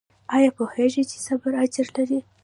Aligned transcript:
ایا 0.35 0.49
پوهیږئ 0.57 1.03
چې 1.09 1.17
صبر 1.25 1.51
اجر 1.63 1.87
لري؟ 1.95 2.19